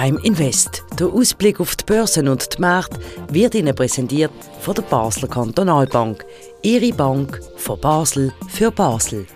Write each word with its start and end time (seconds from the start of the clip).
Prime 0.00 0.18
Invest. 0.22 0.82
Der 0.98 1.08
Ausblick 1.08 1.60
auf 1.60 1.76
die 1.76 1.84
Börsen 1.84 2.26
und 2.28 2.56
die 2.56 2.60
Märkte 2.62 2.98
wird 3.30 3.54
Ihnen 3.54 3.74
präsentiert 3.74 4.32
von 4.60 4.74
der 4.74 4.80
Basler 4.80 5.28
Kantonalbank. 5.28 6.24
Ihre 6.62 6.94
Bank 6.94 7.38
von 7.56 7.78
Basel 7.78 8.32
für 8.48 8.70
Basel. 8.70 9.26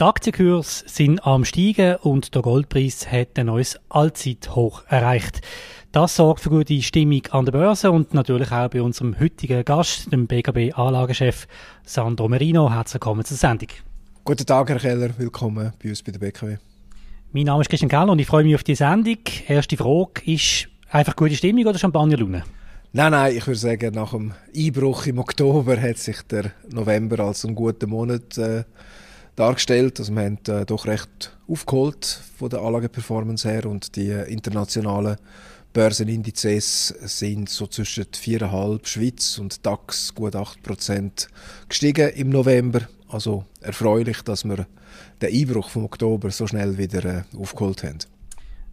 Die 0.00 0.04
Aktienkurse 0.04 0.84
sind 0.86 1.26
am 1.26 1.44
Steigen 1.44 1.96
und 1.96 2.34
der 2.34 2.40
Goldpreis 2.40 3.06
hat 3.12 3.38
ein 3.38 3.46
neues 3.48 3.78
Allzeithoch 3.90 4.84
erreicht. 4.88 5.42
Das 5.92 6.16
sorgt 6.16 6.40
für 6.40 6.48
gute 6.48 6.80
Stimmung 6.80 7.26
an 7.32 7.44
der 7.44 7.52
Börse 7.52 7.90
und 7.90 8.14
natürlich 8.14 8.50
auch 8.50 8.70
bei 8.70 8.80
unserem 8.80 9.20
heutigen 9.20 9.62
Gast, 9.62 10.10
dem 10.10 10.26
BKB-Anlagechef 10.26 11.48
Sandro 11.84 12.28
Merino. 12.28 12.70
Herzlich 12.70 12.94
willkommen 12.94 13.26
zur 13.26 13.36
Sendung. 13.36 13.68
Guten 14.26 14.44
Tag, 14.44 14.68
Herr 14.70 14.80
Keller. 14.80 15.10
Willkommen 15.18 15.72
bei 15.80 15.88
uns 15.88 16.02
bei 16.02 16.10
der 16.10 16.18
BKW. 16.18 16.56
Mein 17.30 17.44
Name 17.44 17.60
ist 17.60 17.70
Christian 17.70 17.88
Keller 17.88 18.10
und 18.10 18.18
ich 18.18 18.26
freue 18.26 18.42
mich 18.42 18.56
auf 18.56 18.64
die 18.64 18.74
Sendung. 18.74 19.18
Erste 19.46 19.76
Frage, 19.76 20.20
ist 20.24 20.66
einfach 20.90 21.14
gute 21.14 21.36
Stimmung 21.36 21.64
oder 21.64 21.78
Champagnerlaune? 21.78 22.42
Nein, 22.92 23.12
nein, 23.12 23.36
ich 23.36 23.46
würde 23.46 23.60
sagen, 23.60 23.94
nach 23.94 24.10
dem 24.10 24.32
Einbruch 24.52 25.06
im 25.06 25.20
Oktober 25.20 25.80
hat 25.80 25.98
sich 25.98 26.22
der 26.22 26.50
November 26.68 27.20
als 27.20 27.44
ein 27.44 27.54
guter 27.54 27.86
Monat 27.86 28.36
äh, 28.36 28.64
dargestellt. 29.36 30.00
Also 30.00 30.12
wir 30.12 30.24
haben 30.24 30.38
äh, 30.48 30.66
doch 30.66 30.86
recht 30.86 31.38
aufgeholt 31.46 32.04
von 32.36 32.50
der 32.50 32.62
Anlageperformance 32.62 33.48
her 33.48 33.66
und 33.66 33.94
die 33.94 34.10
äh, 34.10 34.24
internationalen 34.24 35.18
Börsenindizes 35.72 36.88
sind 36.88 37.48
so 37.48 37.68
zwischen 37.68 38.06
4,5 38.06 38.86
Schweiz 38.88 39.38
und 39.38 39.64
DAX 39.64 40.12
gut 40.16 40.34
8% 40.34 41.28
gestiegen 41.68 42.08
im 42.08 42.30
November. 42.30 42.88
Also 43.08 43.44
erfreulich, 43.60 44.22
dass 44.22 44.44
wir 44.44 44.66
den 45.20 45.34
Einbruch 45.34 45.68
vom 45.68 45.84
Oktober 45.84 46.30
so 46.30 46.46
schnell 46.46 46.76
wieder 46.78 47.04
äh, 47.04 47.22
aufgeholt 47.38 47.84
haben. 47.84 47.98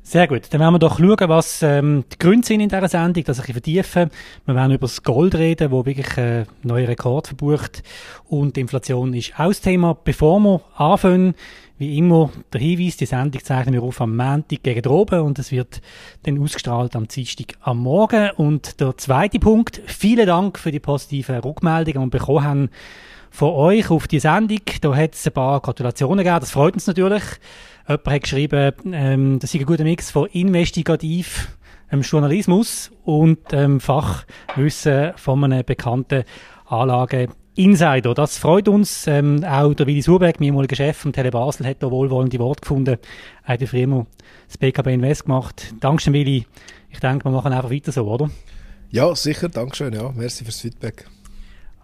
Sehr 0.05 0.27
gut. 0.27 0.41
Dann 0.49 0.59
werden 0.59 0.73
wir 0.73 0.79
doch 0.79 0.99
schauen, 0.99 1.29
was 1.29 1.63
ähm, 1.63 2.03
die 2.11 2.17
Gründe 2.19 2.45
sind 2.45 2.59
in 2.59 2.67
dieser 2.67 2.89
Sendung, 2.89 3.23
das 3.23 3.37
ein 3.39 3.45
bisschen 3.45 3.53
vertiefen. 3.53 4.11
Wir 4.45 4.53
werden 4.53 4.73
über 4.73 4.87
das 4.87 5.01
Gold 5.01 5.33
reden, 5.33 5.71
wo 5.71 5.85
wirklich 5.85 6.17
äh, 6.17 6.45
neue 6.61 6.89
Rekord 6.89 7.27
verbucht. 7.27 7.83
Und 8.25 8.57
die 8.57 8.61
Inflation 8.61 9.13
ist 9.13 9.39
auch 9.39 9.47
das 9.47 9.61
Thema. 9.61 9.95
Bevor 10.03 10.41
wir 10.41 10.61
anfangen, 10.75 11.35
wie 11.77 11.97
immer 11.97 12.29
der 12.51 12.61
Hinweis, 12.61 12.97
die 12.97 13.05
Sendung 13.05 13.43
zeichnen 13.43 13.73
wir 13.73 13.83
auf 13.83 13.99
am 13.99 14.15
Montag 14.15 14.63
gegen 14.63 14.87
oben 14.87 15.21
und 15.21 15.39
es 15.39 15.51
wird 15.51 15.81
dann 16.23 16.39
ausgestrahlt 16.39 16.95
am 16.95 17.07
Dienstag 17.07 17.55
am 17.61 17.79
Morgen. 17.79 18.29
Und 18.37 18.79
der 18.79 18.95
zweite 18.97 19.39
Punkt, 19.39 19.81
vielen 19.85 20.27
Dank 20.27 20.59
für 20.59 20.71
die 20.71 20.79
positiven 20.79 21.39
Rückmeldungen, 21.39 22.09
die 22.09 22.13
wir 22.13 22.19
bekommen 22.19 22.43
haben 22.43 22.69
von 23.31 23.51
euch 23.53 23.89
auf 23.89 24.07
die 24.07 24.19
Sendung. 24.19 24.59
Da 24.81 24.95
hat 24.95 25.15
es 25.15 25.25
ein 25.25 25.33
paar 25.33 25.59
Gratulationen 25.59 26.19
gegeben, 26.19 26.39
das 26.39 26.51
freut 26.51 26.75
uns 26.75 26.87
natürlich. 26.87 27.23
Jemand 27.87 28.07
hat 28.07 28.21
geschrieben, 28.21 28.73
ähm, 28.91 29.39
das 29.39 29.53
ist 29.53 29.59
ein 29.59 29.65
guter 29.65 29.83
Mix 29.83 30.11
von 30.11 30.27
investigativ 30.27 31.57
ähm, 31.91 32.01
Journalismus 32.01 32.91
und 33.03 33.39
ähm, 33.51 33.79
Fachwissen 33.79 35.13
von 35.15 35.43
einem 35.43 35.65
bekannten 35.65 36.23
Anlage 36.65 37.29
Insider. 37.55 38.13
Das 38.13 38.37
freut 38.37 38.67
uns. 38.67 39.05
Ähm, 39.05 39.43
auch 39.43 39.73
der 39.73 39.85
Willi 39.85 40.01
Surbeck, 40.01 40.39
mein 40.39 40.47
ehemaliger 40.47 40.75
Chef 40.75 40.97
von 40.97 41.13
Tele 41.13 41.29
Basel, 41.29 41.67
hat 41.67 41.83
da 41.83 41.91
wohlwollende 41.91 42.39
Worte 42.39 42.61
gefunden. 42.61 42.97
Er 43.45 43.53
hat 43.53 43.67
früher 43.67 43.83
immer 43.83 44.07
das 44.47 44.57
BKB 44.57 44.87
Invest 44.87 45.25
gemacht. 45.25 45.73
Dankeschön, 45.79 46.13
Willi. 46.13 46.47
Ich 46.89 46.99
denke, 46.99 47.25
wir 47.25 47.31
machen 47.31 47.53
einfach 47.53 47.71
weiter 47.71 47.91
so, 47.91 48.07
oder? 48.07 48.29
Ja, 48.89 49.15
sicher. 49.15 49.49
Dankeschön. 49.49 49.93
Ja, 49.93 50.11
merci 50.15 50.43
fürs 50.43 50.61
Feedback. 50.61 51.05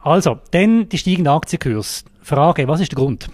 Also, 0.01 0.39
dann 0.51 0.89
die 0.89 0.97
steigende 0.97 1.31
Aktienkurs. 1.31 2.03
Frage, 2.21 2.67
was 2.67 2.79
ist 2.79 2.91
der 2.91 2.97
Grund? 2.97 3.29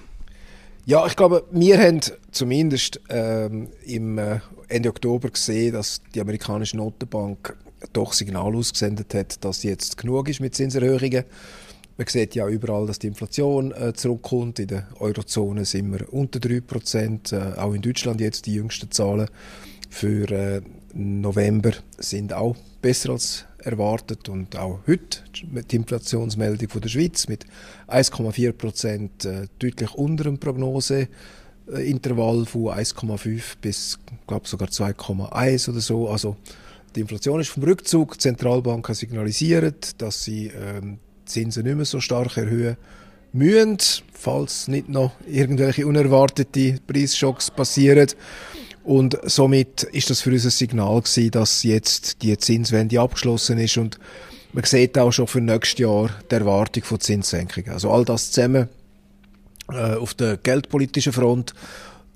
Ja, 0.86 1.06
ich 1.08 1.16
glaube, 1.16 1.46
wir 1.52 1.80
haben 1.80 2.00
zumindest 2.32 3.00
ähm, 3.10 3.70
im 3.86 4.18
äh, 4.18 4.40
Ende 4.68 4.90
Oktober 4.90 5.30
gesehen, 5.30 5.74
dass 5.74 6.02
die 6.14 6.22
amerikanische 6.22 6.78
Notenbank 6.78 7.56
doch 7.94 8.14
Signal 8.14 8.56
ausgesendet 8.56 9.14
hat, 9.14 9.44
dass 9.44 9.64
jetzt 9.64 9.98
genug 9.98 10.30
ist 10.30 10.40
mit 10.40 10.56
Zinserhöhungen. 10.56 11.24
Man 11.98 12.08
sieht 12.08 12.36
ja 12.36 12.50
überall, 12.50 12.88
dass 12.88 13.00
die 13.00 13.08
Inflation 13.08 13.72
äh, 13.72 13.94
zurückkommt. 13.94 14.60
In 14.60 14.68
der 14.68 14.86
Eurozone 15.00 15.64
sind 15.64 15.94
wir 15.94 16.12
unter 16.12 16.40
3%. 16.40 17.34
Äh, 17.34 17.58
auch 17.58 17.74
in 17.74 17.82
Deutschland 17.82 18.20
jetzt 18.20 18.48
die 18.48 18.56
jüngsten 18.56 18.92
Zahlen 18.92 19.30
für 19.90 20.30
äh, 20.30 20.62
November 20.94 21.72
sind 21.98 22.34
auch 22.34 22.58
besser 22.82 23.12
als 23.12 23.46
erwartet 23.60 24.28
und 24.30 24.58
auch 24.58 24.80
heute 24.88 25.20
die 25.72 25.76
Inflationsmeldung 25.76 26.70
von 26.70 26.82
der 26.82 26.90
Schweiz 26.90 27.28
mit 27.28 27.46
1,4 27.88 28.52
Prozent 28.52 29.26
äh, 29.26 29.48
deutlich 29.60 29.94
unter 29.96 30.26
dem 30.26 30.38
Prognoseintervall 30.38 32.46
von 32.46 32.66
1,5 32.66 33.42
bis 33.62 33.98
glaube 34.28 34.48
sogar 34.48 34.68
2,1 34.68 35.70
oder 35.70 35.80
so. 35.80 36.10
Also 36.10 36.36
die 36.96 37.02
Inflation 37.02 37.40
ist 37.40 37.50
vom 37.50 37.64
Rückzug. 37.64 38.14
Die 38.14 38.20
Zentralbank 38.20 38.88
hat 38.88 38.98
signalisiert, 38.98 40.00
dass 40.02 40.24
sie 40.24 40.48
ähm, 40.48 41.00
Zinsen 41.26 41.64
nicht 41.64 41.76
mehr 41.76 41.86
so 41.86 42.00
stark 42.00 42.38
erhöhen 42.38 42.78
müssen, 43.34 43.78
falls 44.14 44.68
nicht 44.68 44.90
noch 44.90 45.12
irgendwelche 45.28 45.86
unerwartete 45.86 46.80
Preisschocks 46.88 47.52
passieren. 47.52 48.08
Und 48.84 49.18
somit 49.24 49.84
ist 49.84 50.10
das 50.10 50.22
für 50.22 50.32
uns 50.32 50.46
ein 50.46 50.52
Signal 50.52 51.02
gewesen, 51.02 51.32
dass 51.32 51.64
jetzt 51.64 52.22
die 52.22 52.38
Zinswende 52.38 53.02
abgeschlossen 53.02 53.58
ist 53.58 53.78
und 53.78 54.00
man 54.54 54.64
sieht 54.64 54.98
auch 54.98 55.12
schon 55.12 55.28
für 55.28 55.42
nächstes 55.42 55.80
Jahr 55.80 56.10
die 56.32 56.36
Erwartung 56.36 56.84
von 56.84 57.00
Zinssenkungen. 57.00 57.72
Also 57.72 57.92
all 57.92 58.06
das 58.06 58.32
zusammen 58.32 58.70
äh, 59.70 59.96
auf 59.96 60.14
der 60.14 60.38
geldpolitischen 60.38 61.12
Front. 61.12 61.54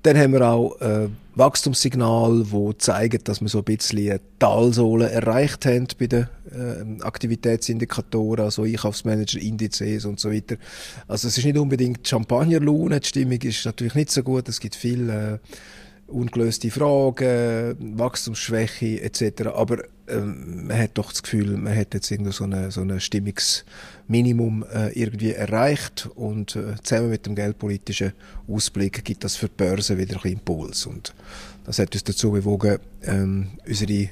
Dann 0.04 0.16
haben 0.16 0.32
wir 0.32 0.42
auch 0.48 0.80
äh, 0.80 1.08
Wachstumssignal, 1.40 2.50
wo 2.50 2.72
zeigen, 2.74 3.24
dass 3.24 3.40
wir 3.40 3.48
so 3.48 3.58
ein 3.58 3.64
bisschen 3.64 4.20
Talsohle 4.38 5.10
erreicht 5.10 5.64
haben 5.64 5.88
bei 5.98 6.06
den 6.06 6.28
äh, 6.52 7.02
Aktivitätsindikatoren, 7.02 8.44
also 8.44 8.62
Einkaufsmanager-Indizes 8.62 10.04
und 10.04 10.20
so 10.20 10.30
weiter. 10.30 10.56
Also 11.08 11.28
es 11.28 11.38
ist 11.38 11.44
nicht 11.44 11.56
unbedingt 11.56 12.06
Champagnerlaune, 12.06 13.00
die 13.00 13.08
Stimmung 13.08 13.40
ist 13.40 13.64
natürlich 13.64 13.94
nicht 13.94 14.10
so 14.10 14.22
gut, 14.22 14.48
es 14.50 14.60
gibt 14.60 14.74
viel 14.74 15.08
äh, 15.08 15.38
ungelöste 16.08 16.70
Fragen, 16.70 17.98
Wachstumsschwäche 17.98 19.00
etc. 19.00 19.46
Aber 19.54 19.78
ähm, 20.10 20.66
man 20.66 20.78
hat 20.78 20.92
doch 20.94 21.10
das 21.10 21.22
Gefühl, 21.22 21.56
man 21.56 21.76
hat 21.76 21.94
jetzt 21.94 22.10
irgendwie 22.10 22.32
so 22.32 22.44
ein 22.44 22.70
so 22.70 22.98
Stimmungsminimum 22.98 24.64
äh, 24.72 24.88
irgendwie 24.98 25.32
erreicht 25.32 26.08
und 26.14 26.56
äh, 26.56 26.74
zusammen 26.82 27.10
mit 27.10 27.26
dem 27.26 27.34
geldpolitischen 27.34 28.12
Ausblick 28.48 29.04
gibt 29.04 29.24
das 29.24 29.36
für 29.36 29.48
die 29.48 29.54
Börse 29.56 29.98
wieder 29.98 30.24
ein 30.24 30.32
Impuls 30.32 30.86
und 30.86 31.14
das 31.64 31.78
hat 31.78 31.94
uns 31.94 32.04
dazu 32.04 32.32
bewogen, 32.32 32.78
ähm, 33.02 33.48
unsere 33.66 34.08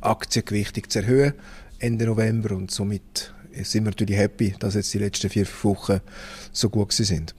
Aktiengewichtung 0.00 0.88
zu 0.88 1.00
erhöhen 1.00 1.34
Ende 1.78 2.06
November 2.06 2.54
und 2.54 2.70
somit 2.70 3.32
sind 3.62 3.84
wir 3.84 3.90
natürlich 3.90 4.16
happy, 4.16 4.54
dass 4.58 4.74
jetzt 4.74 4.92
die 4.94 4.98
letzten 4.98 5.30
vier 5.30 5.46
Wochen 5.62 6.00
so 6.52 6.68
gut 6.68 6.92
sind. 6.92 7.34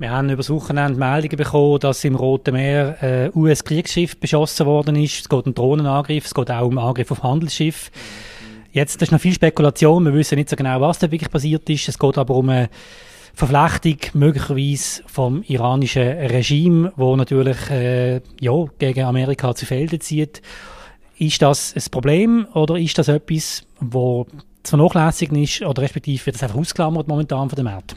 Wir 0.00 0.12
haben 0.12 0.30
über 0.30 0.38
das 0.38 0.48
Wochenende 0.48 0.98
Meldungen 0.98 1.36
bekommen, 1.36 1.78
dass 1.78 2.02
im 2.06 2.14
Roten 2.14 2.54
Meer 2.54 2.96
ein 3.02 3.26
äh, 3.26 3.30
US-Kriegsschiff 3.34 4.16
beschossen 4.16 4.64
worden 4.64 4.96
ist. 4.96 5.20
Es 5.20 5.28
geht 5.28 5.44
um 5.44 5.52
Drohnenangriff, 5.52 6.24
es 6.24 6.32
geht 6.32 6.50
auch 6.50 6.66
um 6.66 6.78
Angriff 6.78 7.10
auf 7.10 7.22
Handelsschiff. 7.22 7.90
Jetzt, 8.72 9.02
ist 9.02 9.12
noch 9.12 9.20
viel 9.20 9.34
Spekulation, 9.34 10.06
wir 10.06 10.14
wissen 10.14 10.36
nicht 10.36 10.48
so 10.48 10.56
genau, 10.56 10.80
was 10.80 11.00
da 11.00 11.10
wirklich 11.10 11.30
passiert 11.30 11.68
ist. 11.68 11.86
Es 11.86 11.98
geht 11.98 12.16
aber 12.16 12.34
um 12.34 12.48
eine 12.48 12.70
Verflechtung 13.34 13.98
möglicherweise 14.14 15.02
vom 15.04 15.42
iranischen 15.42 16.08
Regime, 16.08 16.94
wo 16.96 17.14
natürlich 17.14 17.68
äh, 17.68 18.22
ja, 18.40 18.64
gegen 18.78 19.04
Amerika 19.04 19.54
zu 19.54 19.66
Felde 19.66 19.98
zieht. 19.98 20.40
Ist 21.18 21.42
das 21.42 21.74
ein 21.76 21.82
Problem 21.90 22.46
oder 22.54 22.78
ist 22.78 22.96
das 22.96 23.08
etwas, 23.08 23.66
wo 23.80 24.26
zu 24.62 24.78
vernachlässigen 24.78 25.36
ist 25.42 25.60
oder 25.60 25.82
respektive 25.82 26.24
wird 26.24 26.36
das 26.36 26.42
einfach 26.44 26.56
ausklammert 26.56 27.06
momentan 27.06 27.50
von 27.50 27.56
dem 27.56 27.66
Markt? 27.66 27.96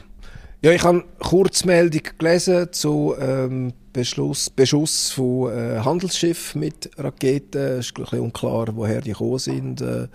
Ja, 0.64 0.72
ich 0.72 0.82
habe 0.82 1.04
Kurzmeldung 1.18 2.00
gelesen 2.16 2.72
zu 2.72 3.14
ähm, 3.20 3.74
Beschluss, 3.92 4.48
Beschuss 4.48 5.10
von 5.10 5.52
äh, 5.52 5.80
Handelsschiffen 5.80 6.58
mit 6.58 6.88
Raketen. 6.96 7.60
Es 7.60 7.88
ist 7.88 7.98
ein 7.98 8.04
bisschen 8.04 8.20
unklar, 8.20 8.74
woher 8.74 9.02
die 9.02 9.10
gekommen 9.10 9.38
sind. 9.38 9.82
Äh, 9.82 10.08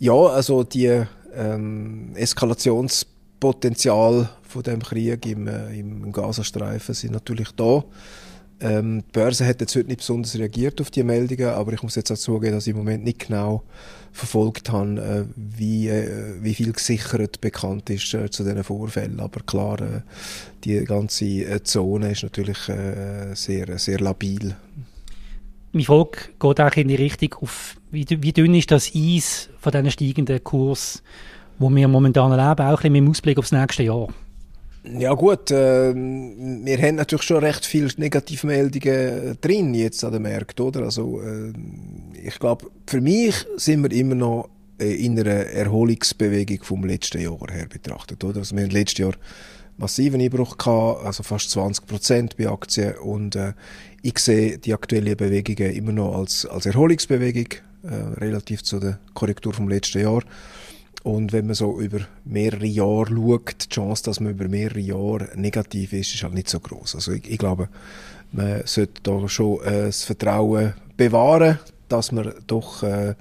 ja, 0.00 0.12
also 0.12 0.64
die 0.64 1.04
ähm, 1.32 2.10
Eskalationspotenzial 2.16 4.28
von 4.42 4.62
dem 4.64 4.82
Krieg 4.82 5.24
im, 5.24 5.46
äh, 5.46 5.78
im 5.78 6.10
Gazastreifen 6.10 6.92
sind 6.92 7.12
natürlich 7.12 7.52
da. 7.52 7.84
Ähm, 8.58 9.04
die 9.06 9.12
Börse 9.12 9.46
hat 9.46 9.60
jetzt 9.60 9.76
heute 9.76 9.88
nicht 9.88 9.98
besonders 9.98 10.34
reagiert 10.34 10.80
auf 10.80 10.90
die 10.90 11.02
Meldungen, 11.02 11.48
aber 11.48 11.74
ich 11.74 11.82
muss 11.82 11.94
jetzt 11.94 12.10
auch 12.10 12.16
zugeben, 12.16 12.54
dass 12.54 12.66
ich 12.66 12.70
im 12.70 12.78
Moment 12.78 13.04
nicht 13.04 13.26
genau 13.26 13.62
verfolgt 14.12 14.72
habe, 14.72 14.98
äh, 14.98 15.24
wie, 15.36 15.88
äh, 15.88 16.36
wie 16.40 16.54
viel 16.54 16.72
gesichert 16.72 17.40
bekannt 17.42 17.90
ist 17.90 18.14
äh, 18.14 18.30
zu 18.30 18.44
diesen 18.44 18.64
Vorfällen. 18.64 19.20
Aber 19.20 19.40
klar, 19.40 19.80
äh, 19.80 20.00
die 20.64 20.82
ganze 20.84 21.26
äh, 21.26 21.62
Zone 21.62 22.12
ist 22.12 22.22
natürlich 22.22 22.68
äh, 22.70 23.34
sehr, 23.34 23.78
sehr 23.78 24.00
labil. 24.00 24.56
Meine 25.72 25.84
Frage 25.84 26.18
geht 26.40 26.60
auch 26.60 26.76
in 26.76 26.88
die 26.88 26.94
Richtung, 26.94 27.34
auf, 27.42 27.76
wie, 27.90 28.06
wie 28.08 28.32
dünn 28.32 28.54
ist 28.54 28.70
das 28.70 28.90
Eis 28.94 29.50
von 29.60 29.72
diesen 29.72 29.90
steigenden 29.90 30.42
Kurs, 30.42 31.02
wo 31.58 31.68
wir 31.68 31.88
momentan 31.88 32.32
erleben, 32.32 32.62
auch 32.62 32.70
ein 32.70 32.76
bisschen 32.76 32.92
mit 32.92 33.02
dem 33.02 33.10
Ausblick 33.10 33.38
aufs 33.38 33.52
nächste 33.52 33.82
Jahr? 33.82 34.08
Ja 34.92 35.14
gut, 35.14 35.50
äh, 35.50 35.92
wir 35.94 36.78
haben 36.78 36.94
natürlich 36.94 37.24
schon 37.24 37.38
recht 37.38 37.66
viele 37.66 37.90
Negativmeldungen 37.96 39.38
drin 39.40 39.74
jetzt 39.74 40.04
an 40.04 40.12
dem 40.12 40.22
Markt, 40.22 40.60
oder? 40.60 40.82
Also 40.82 41.20
äh, 41.20 41.52
ich 42.22 42.38
glaube, 42.38 42.66
für 42.86 43.00
mich 43.00 43.34
sind 43.56 43.82
wir 43.82 43.90
immer 43.90 44.14
noch 44.14 44.48
äh, 44.78 44.94
in 44.94 45.18
einer 45.18 45.46
Erholungsbewegung 45.46 46.62
vom 46.62 46.84
letzten 46.84 47.20
Jahr 47.20 47.38
her 47.50 47.66
betrachtet, 47.68 48.22
oder? 48.22 48.38
Also 48.38 48.54
wir 48.54 48.62
haben 48.62 48.70
letztes 48.70 48.98
Jahr 48.98 49.14
massiven 49.76 50.20
Einbruch 50.20 50.56
gehabt, 50.56 51.04
also 51.04 51.22
fast 51.22 51.50
20 51.50 51.86
Prozent 51.86 52.36
bei 52.36 52.48
Aktien 52.48 52.94
und 52.98 53.34
äh, 53.34 53.54
ich 54.02 54.18
sehe 54.18 54.58
die 54.58 54.72
aktuellen 54.72 55.16
Bewegungen 55.16 55.72
immer 55.72 55.92
noch 55.92 56.16
als, 56.16 56.46
als 56.46 56.66
Erholungsbewegung 56.66 57.48
äh, 57.82 57.94
relativ 58.20 58.62
zu 58.62 58.78
der 58.78 59.00
Korrektur 59.14 59.52
vom 59.52 59.68
letzten 59.68 60.02
Jahr. 60.02 60.22
Und 61.06 61.32
wenn 61.32 61.46
man 61.46 61.54
so 61.54 61.80
über 61.80 62.00
mehrere 62.24 62.66
Jahre 62.66 63.14
schaut, 63.14 63.64
die 63.64 63.68
Chance, 63.68 64.02
dass 64.02 64.18
man 64.18 64.32
über 64.32 64.48
mehrere 64.48 64.80
Jahre 64.80 65.28
negativ 65.36 65.92
ist, 65.92 66.12
ist 66.12 66.24
halt 66.24 66.34
nicht 66.34 66.48
so 66.48 66.58
groß. 66.58 66.96
Also 66.96 67.12
ich, 67.12 67.30
ich, 67.30 67.38
glaube, 67.38 67.68
man 68.32 68.62
sollte 68.64 69.02
da 69.04 69.28
schon 69.28 69.62
äh, 69.62 69.84
das 69.84 70.02
Vertrauen 70.02 70.74
bewahren, 70.96 71.60
dass 71.88 72.10
man 72.10 72.34
doch 72.48 72.82
äh, 72.82 73.14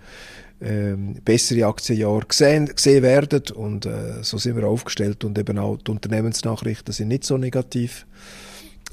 äh, 0.62 0.96
bessere 1.24 1.68
Aktienjahre 1.68 2.26
gesehen, 2.26 2.66
gesehen 2.66 3.04
werden. 3.04 3.44
Und 3.54 3.86
äh, 3.86 4.24
so 4.24 4.40
sind 4.40 4.56
wir 4.56 4.66
aufgestellt. 4.66 5.24
Und 5.24 5.38
eben 5.38 5.60
auch 5.60 5.78
die 5.78 5.92
Unternehmensnachrichten 5.92 6.92
sind 6.92 7.10
nicht 7.10 7.24
so 7.24 7.38
negativ. 7.38 8.08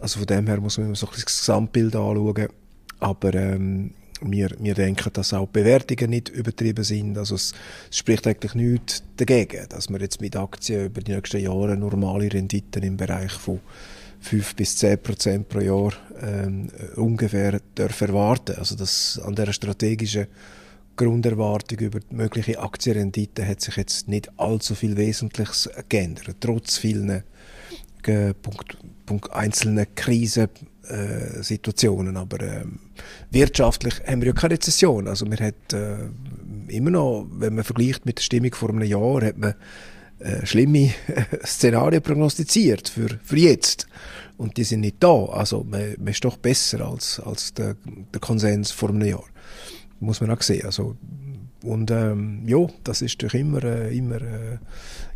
Also 0.03 0.19
von 0.19 0.27
dem 0.27 0.47
her 0.49 0.61
muss 0.61 0.77
man 0.77 0.89
immer 0.89 0.97
so 0.97 1.07
das 1.07 1.25
Gesamtbild 1.25 1.97
anschauen. 1.97 2.49
Aber 3.01 3.33
ähm, 3.33 3.95
wir, 4.25 4.51
wir 4.59 4.75
denken, 4.75 5.11
dass 5.13 5.33
auch 5.33 5.49
Bewertungen 5.49 6.11
nicht 6.11 6.29
übertrieben 6.29 6.85
sind. 6.85 7.19
Also 7.19 7.35
es, 7.35 7.53
es, 7.91 7.99
spricht 7.99 8.27
eigentlich 8.27 8.55
nichts 8.55 9.03
dagegen, 9.17 9.67
dass 9.69 9.91
man 9.91 10.01
jetzt 10.01 10.21
mit 10.21 10.37
Aktien 10.37 10.87
über 10.87 11.01
die 11.01 11.13
nächsten 11.13 11.41
Jahre 11.41 11.77
normale 11.77 12.33
Renditen 12.33 12.83
im 12.83 12.97
Bereich 12.97 13.33
von 13.33 13.61
5 14.21 14.55
bis 14.55 14.77
10 14.77 15.03
Prozent 15.03 15.49
pro 15.49 15.61
Jahr 15.61 15.93
ähm, 16.21 16.69
ungefähr 16.97 17.61
dürfen 17.77 18.09
erwarten. 18.09 18.57
Also 18.57 18.77
das 18.77 19.21
an 19.25 19.35
der 19.35 19.53
strategischen 19.53 20.27
Grunderwartung 20.97 21.79
über 21.79 22.01
mögliche 22.11 22.61
Aktienrenditen 22.61 23.47
hat 23.47 23.61
sich 23.61 23.77
jetzt 23.77 24.09
nicht 24.09 24.31
allzu 24.39 24.75
viel 24.75 24.97
Wesentliches 24.97 25.69
geändert, 25.89 26.37
trotz 26.41 26.77
vielen 26.77 27.23
äh, 28.09 28.35
Punkt, 28.35 28.77
Punkt, 29.07 29.33
einzelnen 29.33 29.87
Krisen 29.95 30.49
äh. 31.41 32.17
Aber 32.17 32.41
äh, 32.41 32.65
wirtschaftlich 33.31 33.95
haben 34.07 34.21
wir 34.21 34.29
ja 34.29 34.33
keine 34.33 34.55
Rezession. 34.55 35.09
Also 35.09 35.27
man 35.27 35.39
hat 35.39 35.73
äh, 35.73 36.09
immer 36.69 36.91
noch, 36.91 37.27
wenn 37.31 37.55
man 37.55 37.65
vergleicht 37.65 38.07
mit 38.07 38.19
der 38.19 38.23
Stimmung 38.23 38.55
vor 38.55 38.71
einem 38.71 38.83
Jahr, 38.83 39.23
hat 39.23 39.39
man 39.39 39.55
äh, 40.19 40.47
schlimme 40.47 40.91
Szenarien 41.45 42.03
prognostiziert 42.03 42.89
für, 42.89 43.09
für 43.23 43.37
jetzt. 43.37 43.87
Und 44.37 44.57
die 44.57 44.65
sind 44.65 44.81
nicht 44.81 44.97
da. 45.01 45.27
Also 45.27 45.65
man, 45.65 45.95
man 45.99 46.09
ist 46.09 46.25
doch 46.25 46.37
besser 46.37 46.87
als, 46.87 47.21
als 47.21 47.55
der, 47.55 47.77
der 48.13 48.21
Konsens 48.21 48.71
vor 48.71 48.91
einem 48.91 49.03
Jahr. 49.03 49.25
Muss 50.01 50.21
man 50.21 50.31
auch 50.31 50.43
sehen. 50.43 50.65
Also, 50.65 50.97
und 51.63 51.91
ähm, 51.91 52.43
ja, 52.47 52.67
das 52.83 53.03
ist 53.03 53.23
doch 53.23 53.35
immer, 53.35 53.63
äh, 53.63 53.97
immer 53.97 54.21
äh, 54.21 54.59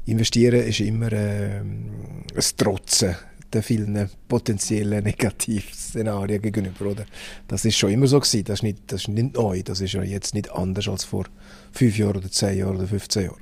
investieren 0.07 0.61
ist 0.61 0.81
immer 0.81 1.13
äh, 1.13 1.61
ein 1.61 2.13
Trotzen 2.57 3.15
den 3.53 3.63
vielen 3.63 4.11
potenziellen 4.29 5.05
Negativszenarien 5.05 6.43
gegenüber. 6.43 6.87
Oder? 6.87 7.05
Das 7.49 7.65
ist 7.65 7.77
schon 7.77 7.91
immer 7.91 8.07
so 8.07 8.19
gewesen. 8.19 8.45
Das 8.45 8.59
ist, 8.59 8.63
nicht, 8.63 8.79
das 8.89 9.03
ist 9.03 9.09
nicht 9.09 9.37
neu. 9.37 9.63
Das 9.63 9.81
ist 9.81 9.93
ja 9.93 10.03
jetzt 10.03 10.35
nicht 10.35 10.51
anders 10.53 10.89
als 10.89 11.05
vor 11.05 11.25
fünf 11.73 11.97
Jahren 11.99 12.17
oder 12.17 12.31
zehn 12.31 12.59
Jahren 12.59 12.77
oder 12.77 12.87
15 12.87 13.25
Jahren. 13.25 13.41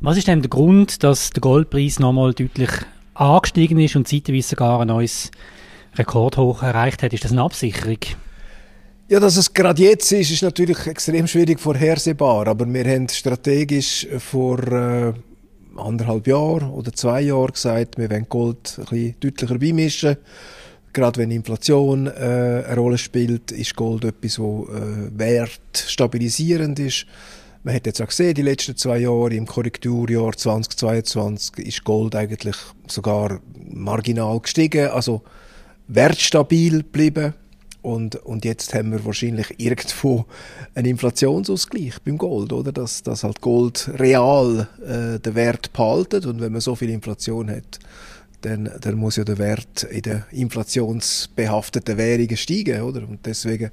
Was 0.00 0.16
ist 0.16 0.26
denn 0.26 0.42
der 0.42 0.50
Grund, 0.50 1.02
dass 1.02 1.30
der 1.30 1.40
Goldpreis 1.40 2.00
nochmal 2.00 2.34
deutlich 2.34 2.70
angestiegen 3.14 3.78
ist 3.78 3.94
und 3.94 4.08
zeitweise 4.08 4.48
sogar 4.48 4.80
ein 4.80 4.88
neues 4.88 5.30
Rekordhoch 5.94 6.62
erreicht 6.62 7.02
hat? 7.02 7.12
Ist 7.12 7.24
das 7.24 7.32
eine 7.32 7.42
Absicherung? 7.42 7.98
Ja, 9.08 9.20
dass 9.20 9.36
es 9.36 9.52
gerade 9.52 9.82
jetzt 9.82 10.10
ist, 10.10 10.30
ist 10.30 10.42
natürlich 10.42 10.86
extrem 10.86 11.26
schwierig 11.26 11.60
vorhersehbar. 11.60 12.48
Aber 12.48 12.66
wir 12.66 12.84
haben 12.84 13.08
strategisch 13.08 14.08
vor 14.18 14.58
äh, 14.72 15.12
anderthalb 15.76 16.26
Jahre 16.26 16.66
oder 16.66 16.92
zwei 16.92 17.22
Jahre 17.22 17.52
gesagt, 17.52 17.98
wir 17.98 18.10
wollen 18.10 18.28
Gold 18.28 18.78
ein 18.78 18.84
bisschen 18.84 19.14
deutlicher 19.20 19.58
beimischen. 19.58 20.16
Gerade 20.92 21.20
wenn 21.20 21.30
Inflation 21.30 22.06
äh, 22.06 22.10
eine 22.10 22.76
Rolle 22.76 22.98
spielt, 22.98 23.50
ist 23.50 23.74
Gold 23.76 24.04
etwas, 24.04 24.38
wo 24.38 24.68
äh, 24.68 25.10
wertstabilisierend 25.18 26.78
ist. 26.78 27.06
Man 27.64 27.74
hat 27.74 27.86
jetzt 27.86 28.02
auch 28.02 28.08
gesehen, 28.08 28.34
die 28.34 28.42
letzten 28.42 28.76
zwei 28.76 28.98
Jahre, 28.98 29.32
im 29.34 29.46
Korrekturjahr 29.46 30.32
2022, 30.32 31.64
ist 31.66 31.84
Gold 31.84 32.14
eigentlich 32.14 32.56
sogar 32.88 33.40
marginal 33.70 34.40
gestiegen, 34.40 34.88
also 34.88 35.22
wertstabil 35.86 36.78
geblieben. 36.78 37.34
Und, 37.82 38.16
und 38.16 38.44
jetzt 38.44 38.74
haben 38.74 38.92
wir 38.92 39.04
wahrscheinlich 39.04 39.58
irgendwo 39.58 40.24
einen 40.74 40.86
Inflationsausgleich 40.86 42.00
beim 42.04 42.16
Gold, 42.16 42.52
oder? 42.52 42.70
Dass, 42.70 43.02
dass 43.02 43.24
halt 43.24 43.40
Gold 43.40 43.90
real 43.98 44.68
äh, 44.86 45.18
den 45.18 45.34
Wert 45.34 45.72
behaltet. 45.72 46.24
Und 46.26 46.40
wenn 46.40 46.52
man 46.52 46.60
so 46.60 46.76
viel 46.76 46.90
Inflation 46.90 47.50
hat, 47.50 47.80
dann, 48.42 48.70
dann 48.80 48.94
muss 48.96 49.16
ja 49.16 49.24
der 49.24 49.38
Wert 49.38 49.84
in 49.84 50.02
den 50.02 50.24
inflationsbehafteten 50.30 51.96
Währungen 51.96 52.36
steigen, 52.36 52.82
oder? 52.82 53.08
Und 53.08 53.24
deswegen 53.24 53.70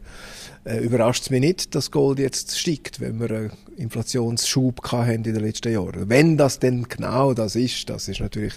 äh, 0.66 0.78
überrascht 0.78 1.24
es 1.24 1.30
mich 1.30 1.42
nicht, 1.42 1.76
dass 1.76 1.92
Gold 1.92 2.20
jetzt 2.20 2.58
steigt, 2.58 3.00
wenn 3.00 3.20
wir 3.20 3.32
einen 3.32 3.52
Inflationsschub 3.78 4.92
haben 4.92 5.12
in 5.12 5.24
den 5.24 5.36
letzten 5.36 5.74
Jahren. 5.74 6.10
Wenn 6.10 6.38
das 6.38 6.60
denn 6.60 6.84
genau 6.84 7.34
das 7.34 7.56
ist, 7.56 7.90
das 7.90 8.08
ist 8.08 8.20
natürlich 8.20 8.54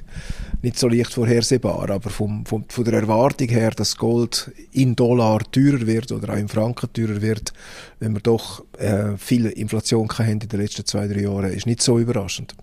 nicht 0.62 0.79
so 0.79 0.88
leicht 0.88 1.12
vorhersehbar, 1.12 1.91
aber 1.91 2.11
vom, 2.11 2.44
vom, 2.44 2.64
von 2.69 2.85
der 2.85 2.94
Erwartung 2.94 3.49
her, 3.49 3.70
dass 3.70 3.97
Gold 3.97 4.50
in 4.73 4.94
Dollar 4.97 5.41
teurer 5.50 5.87
wird 5.87 6.12
oder 6.12 6.35
auch 6.35 6.38
in 6.38 6.49
Franken 6.49 6.93
teurer 6.93 7.23
wird, 7.23 7.53
wenn 8.00 8.12
wir 8.14 8.20
doch 8.20 8.64
äh, 8.79 9.17
viel 9.17 9.47
Inflation 9.47 10.09
haben 10.11 10.29
in 10.29 10.38
den 10.41 10.61
letzten 10.61 10.85
zwei, 10.85 11.06
drei 11.06 11.23
Jahren, 11.23 11.53
ist 11.53 11.67
nicht 11.67 11.82
so 11.82 11.99
überraschend. 11.99 12.55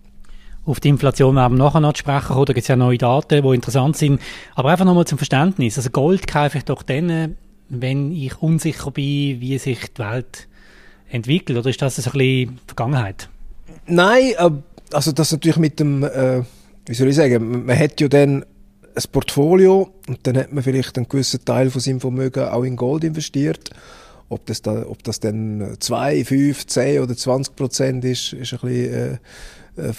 Auf 0.70 0.78
die 0.78 0.88
Inflation 0.88 1.34
werden 1.34 1.58
wir 1.58 1.64
nachher 1.64 1.80
noch 1.80 1.94
zu 1.94 1.98
sprechen 1.98 2.28
kommen. 2.28 2.44
Da 2.46 2.52
gibt 2.52 2.62
es 2.62 2.68
ja 2.68 2.76
neue 2.76 2.96
Daten, 2.96 3.42
die 3.42 3.54
interessant 3.54 3.96
sind. 3.96 4.20
Aber 4.54 4.70
einfach 4.70 4.84
nochmal 4.84 5.04
zum 5.04 5.18
Verständnis. 5.18 5.76
Also 5.76 5.90
Gold 5.90 6.28
kaufe 6.28 6.58
ich 6.58 6.64
doch 6.64 6.84
dann, 6.84 7.36
wenn 7.68 8.12
ich 8.12 8.40
unsicher 8.40 8.92
bin, 8.92 9.40
wie 9.40 9.58
sich 9.58 9.92
die 9.92 9.98
Welt 10.00 10.46
entwickelt. 11.08 11.58
Oder 11.58 11.70
ist 11.70 11.82
das 11.82 11.96
so 11.96 12.08
ein 12.08 12.18
bisschen 12.18 12.58
Vergangenheit? 12.68 13.28
Nein, 13.86 14.34
also 14.92 15.10
das 15.10 15.32
natürlich 15.32 15.56
mit 15.56 15.80
dem, 15.80 16.04
äh, 16.04 16.42
wie 16.86 16.94
soll 16.94 17.08
ich 17.08 17.16
sagen, 17.16 17.66
man 17.66 17.76
hat 17.76 18.00
ja 18.00 18.06
dann 18.06 18.44
ein 18.94 19.02
Portfolio 19.10 19.90
und 20.06 20.18
dann 20.22 20.36
hat 20.36 20.52
man 20.52 20.62
vielleicht 20.62 20.96
einen 20.96 21.08
gewissen 21.08 21.44
Teil 21.44 21.70
von 21.70 21.80
seinem 21.80 22.00
Vermögen 22.00 22.44
auch 22.44 22.62
in 22.62 22.76
Gold 22.76 23.02
investiert. 23.02 23.70
Ob 24.30 24.46
das, 24.46 24.62
da, 24.62 24.86
ob 24.86 25.02
das 25.02 25.20
dann 25.20 25.76
2, 25.78 26.24
5, 26.24 26.66
10 26.66 27.02
oder 27.02 27.16
20 27.16 27.54
Prozent 27.54 28.04
ist, 28.04 28.32
ist 28.32 28.54
ein 28.54 28.60
bisschen 28.60 28.94
äh, 28.94 29.18
äh, 29.76 29.92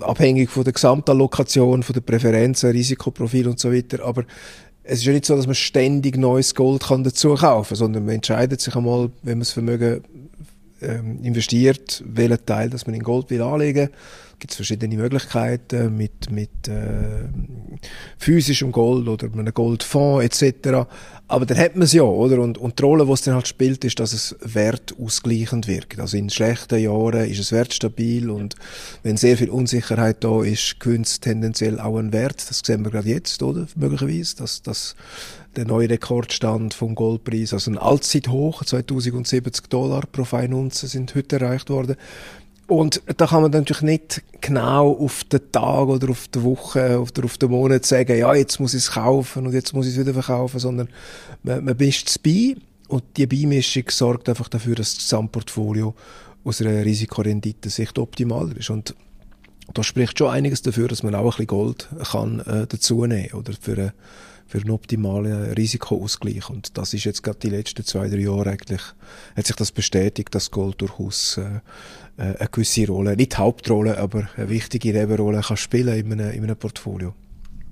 abhängig 0.00 0.50
von 0.50 0.64
der 0.64 0.72
Gesamtallokation, 0.72 1.82
von 1.82 1.94
der 1.94 2.00
Präferenzen, 2.00 2.70
Risikoprofil 2.70 3.48
und 3.48 3.58
so 3.58 3.72
weiter. 3.72 4.04
Aber 4.04 4.24
es 4.82 4.98
ist 4.98 5.04
ja 5.04 5.12
nicht 5.12 5.24
so, 5.24 5.36
dass 5.36 5.46
man 5.46 5.54
ständig 5.54 6.16
neues 6.16 6.54
Gold 6.54 6.84
kann 6.84 7.04
dazu 7.04 7.34
kaufen, 7.34 7.74
sondern 7.74 8.04
man 8.04 8.16
entscheidet 8.16 8.60
sich 8.60 8.76
einmal, 8.76 9.10
wenn 9.22 9.38
man 9.38 9.40
das 9.40 9.52
Vermögen 9.52 10.02
ähm, 10.82 11.22
investiert, 11.22 12.02
welchen 12.06 12.44
Teil, 12.44 12.70
dass 12.70 12.86
man 12.86 12.94
in 12.94 13.02
Gold 13.02 13.30
will 13.30 13.42
anlegen. 13.42 13.90
Gibt 14.38 14.50
es 14.50 14.56
verschiedene 14.56 14.96
Möglichkeiten 14.96 15.96
mit 15.96 16.30
mit 16.30 16.68
äh, 16.68 17.24
physischem 18.18 18.70
Gold 18.70 19.08
oder 19.08 19.32
einem 19.32 19.52
Goldfonds 19.52 20.42
etc. 20.42 20.86
Aber 21.28 21.46
dann 21.46 21.58
hat 21.58 21.74
man 21.74 21.82
es 21.82 21.92
ja, 21.92 22.02
oder? 22.02 22.40
Und, 22.40 22.58
und 22.58 22.78
die 22.78 22.82
Rolle, 22.82 23.06
die 23.06 23.12
es 23.12 23.22
dann 23.22 23.34
halt 23.34 23.48
spielt, 23.48 23.84
ist, 23.84 23.98
dass 23.98 24.12
es 24.12 24.36
wertausgleichend 24.40 25.66
wirkt. 25.66 25.98
Also 25.98 26.18
in 26.18 26.30
schlechten 26.30 26.78
Jahren 26.78 27.28
ist 27.28 27.40
es 27.40 27.50
wertstabil 27.50 28.30
und 28.30 28.54
wenn 29.02 29.16
sehr 29.16 29.36
viel 29.36 29.50
Unsicherheit 29.50 30.22
da 30.22 30.42
ist, 30.42 30.78
gewinnt 30.78 31.06
es 31.06 31.18
tendenziell 31.18 31.80
auch 31.80 31.96
einen 31.96 32.12
Wert. 32.12 32.44
Das 32.48 32.60
sehen 32.64 32.84
wir 32.84 32.90
gerade 32.90 33.08
jetzt, 33.08 33.42
oder? 33.42 33.66
Möglicherweise, 33.74 34.36
dass, 34.36 34.62
dass 34.62 34.94
der 35.56 35.66
neue 35.66 35.88
Rekordstand 35.88 36.74
vom 36.74 36.94
Goldpreis, 36.94 37.52
also 37.52 37.70
ein 37.70 37.78
Allzeithoch, 37.78 38.64
2070 38.64 39.68
Dollar 39.68 40.02
pro 40.10 40.24
Feinunze 40.24 40.86
sind 40.86 41.14
heute 41.14 41.40
erreicht 41.40 41.70
worden. 41.70 41.96
Und 42.68 43.00
da 43.16 43.26
kann 43.26 43.42
man 43.42 43.52
natürlich 43.52 43.82
nicht 43.82 44.22
genau 44.40 44.90
auf 44.92 45.22
den 45.24 45.52
Tag 45.52 45.86
oder 45.86 46.10
auf 46.10 46.26
die 46.28 46.42
Woche 46.42 47.00
oder 47.00 47.24
auf 47.24 47.38
den 47.38 47.50
Monat 47.50 47.86
sagen, 47.86 48.18
ja, 48.18 48.34
jetzt 48.34 48.58
muss 48.58 48.74
ich 48.74 48.82
es 48.82 48.90
kaufen 48.90 49.46
und 49.46 49.52
jetzt 49.52 49.72
muss 49.72 49.86
ich 49.86 49.92
es 49.92 50.00
wieder 50.00 50.12
verkaufen, 50.12 50.58
sondern 50.58 50.88
man, 51.44 51.64
man 51.64 51.76
mischt 51.76 52.08
es 52.08 52.18
bei 52.18 52.56
und 52.88 53.04
die 53.16 53.26
Beimischung 53.26 53.84
sorgt 53.88 54.28
einfach 54.28 54.48
dafür, 54.48 54.74
dass 54.74 54.94
das 54.94 55.04
Gesamtportfolio 55.04 55.94
aus 56.44 56.60
einer 56.60 56.84
Risikorendite-Sicht 56.84 57.98
optimaler 57.98 58.56
ist. 58.56 58.70
Und 58.70 58.96
da 59.72 59.84
spricht 59.84 60.18
schon 60.18 60.30
einiges 60.30 60.62
dafür, 60.62 60.88
dass 60.88 61.02
man 61.02 61.14
auch 61.14 61.22
ein 61.22 61.30
bisschen 61.30 61.46
Gold 61.46 61.88
kann 62.10 62.40
äh, 62.40 62.66
dazu 62.66 63.04
nehmen 63.06 63.32
oder 63.32 63.52
für 63.60 63.72
eine 63.72 63.92
für 64.46 64.58
einen 64.58 64.70
optimalen 64.70 65.52
Risikoausgleich. 65.52 66.48
Und 66.50 66.78
das 66.78 66.94
ist 66.94 67.04
jetzt 67.04 67.22
gerade 67.22 67.38
die 67.38 67.50
letzten 67.50 67.84
zwei, 67.84 68.08
drei 68.08 68.18
Jahre 68.18 68.50
eigentlich, 68.50 68.82
hat 69.36 69.46
sich 69.46 69.56
das 69.56 69.72
bestätigt, 69.72 70.34
dass 70.34 70.50
Gold 70.50 70.80
durchaus 70.80 71.38
äh, 71.38 71.60
äh, 72.16 72.36
eine 72.38 72.48
gewisse 72.50 72.86
Rolle, 72.86 73.16
nicht 73.16 73.38
Hauptrolle, 73.38 73.98
aber 73.98 74.28
eine 74.36 74.48
wichtige 74.48 74.92
Nebenrolle 74.92 75.40
kann 75.40 75.56
spielen 75.56 75.96
in 75.96 76.12
einem, 76.12 76.30
in 76.30 76.44
einem 76.44 76.56
Portfolio. 76.56 77.14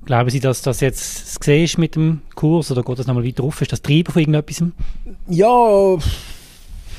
Glauben 0.05 0.29
Sie, 0.29 0.41
dass 0.41 0.61
das 0.61 0.81
jetzt 0.81 1.41
gesehen 1.41 1.65
ist 1.65 1.79
mit 1.79 1.97
dem 1.97 2.21
Kurs 2.35 2.71
oder 2.71 2.83
geht 2.83 2.99
das 2.99 3.07
nochmal 3.07 3.25
weiter 3.25 3.43
auf? 3.43 3.63
Ist 3.63 3.73
das 3.73 3.81
Treiber 3.81 4.13
von 4.13 4.21
irgendetwas? 4.21 4.63
Ja, 5.29 5.97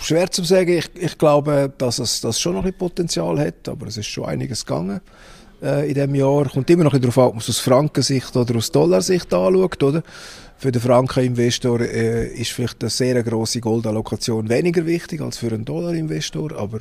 schwer 0.02 0.32
zu 0.32 0.44
sagen. 0.44 0.76
Ich, 0.76 0.90
ich 0.96 1.18
glaube, 1.18 1.72
dass 1.78 2.00
es 2.00 2.22
das 2.22 2.40
schon 2.40 2.54
noch 2.54 2.66
ein 2.66 2.74
Potenzial 2.74 3.38
hat, 3.40 3.70
aber 3.70 3.88
es 3.88 3.98
ist 3.98 4.08
schon 4.08 4.26
einiges 4.26 4.66
gegangen 4.66 5.02
äh, 5.66 5.88
in 5.88 5.96
diesem 5.96 6.16
Jahr. 6.16 6.48
Kommt 6.50 6.70
immer 6.70 6.86
noch 6.86 6.98
darauf 6.98 7.18
an, 7.18 7.26
ob 7.26 7.34
man 7.34 7.42
es 7.42 7.50
aus 7.50 7.60
Frankensicht 7.60 8.36
oder 8.36 8.56
aus 8.56 8.72
Dollarsicht 8.72 9.34
anschaut, 9.34 9.84
oder? 9.84 10.04
Für 10.58 10.72
den 10.72 10.82
Frankeninvestor 10.82 11.82
äh, 11.82 12.28
ist 12.28 12.52
vielleicht 12.52 12.82
eine 12.82 12.90
sehr 12.90 13.22
grosse 13.24 13.60
Goldallokation 13.60 14.48
weniger 14.48 14.86
wichtig 14.86 15.22
als 15.22 15.38
für 15.38 15.48
einen 15.48 15.66
Dollarinvestor, 15.66 16.56
aber 16.58 16.80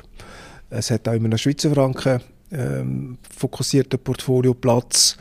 es 0.69 0.91
hat 0.91 1.07
auch 1.09 1.13
immer 1.13 1.25
einen 1.25 1.37
Schweizer 1.37 1.71
Franken 1.71 2.21
ähm, 2.51 3.17
fokussierten 3.35 3.99
Portfolio 3.99 4.53
Platz 4.53 5.17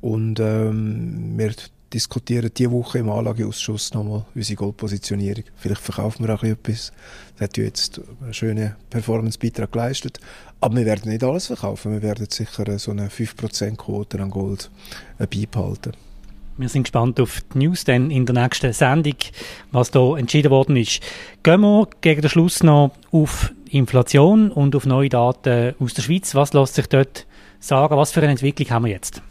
und 0.00 0.40
ähm, 0.40 1.34
wir 1.36 1.52
diskutieren 1.92 2.50
diese 2.56 2.70
Woche 2.70 2.98
im 2.98 3.10
Anlageausschuss 3.10 3.94
nochmal 3.94 4.24
unsere 4.34 4.56
Goldpositionierung. 4.56 5.44
Vielleicht 5.56 5.80
verkaufen 5.80 6.26
wir 6.26 6.34
auch 6.34 6.42
etwas. 6.42 6.92
Das 7.34 7.48
hat 7.48 7.56
jetzt 7.56 8.00
einen 8.20 8.34
schönen 8.34 8.76
Performance-Beitrag 8.90 9.72
geleistet. 9.72 10.18
Aber 10.60 10.76
wir 10.76 10.86
werden 10.86 11.10
nicht 11.10 11.24
alles 11.24 11.48
verkaufen. 11.48 11.92
Wir 11.92 12.02
werden 12.02 12.26
sicher 12.28 12.78
so 12.78 12.92
eine 12.92 13.08
5%-Quote 13.08 14.20
an 14.20 14.30
Gold 14.30 14.70
äh, 15.18 15.26
beibehalten. 15.26 15.92
Wir 16.58 16.68
sind 16.68 16.84
gespannt 16.84 17.18
auf 17.18 17.40
die 17.54 17.58
News 17.58 17.84
dann 17.84 18.10
in 18.10 18.26
der 18.26 18.34
nächsten 18.34 18.72
Sendung, 18.72 19.16
was 19.70 19.90
da 19.90 20.16
entschieden 20.16 20.50
worden 20.50 20.76
ist. 20.76 21.00
Gehen 21.42 21.62
wir 21.62 21.88
gegen 22.02 22.20
den 22.20 22.30
Schluss 22.30 22.62
noch 22.62 22.92
auf 23.10 23.52
Inflation 23.70 24.50
und 24.50 24.76
auf 24.76 24.84
neue 24.84 25.08
Daten 25.08 25.74
aus 25.78 25.94
der 25.94 26.02
Schweiz. 26.02 26.34
Was 26.34 26.52
lässt 26.52 26.74
sich 26.74 26.86
dort 26.86 27.26
sagen? 27.58 27.96
Was 27.96 28.12
für 28.12 28.20
eine 28.20 28.32
Entwicklung 28.32 28.68
haben 28.70 28.84
wir 28.84 28.92
jetzt? 28.92 29.22